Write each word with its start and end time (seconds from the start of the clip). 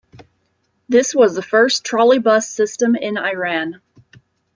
This 0.89 1.13
was 1.13 1.35
the 1.35 1.43
first 1.43 1.83
trolleybus 1.83 2.45
system 2.45 2.95
in 2.95 3.19
Iran. 3.19 3.81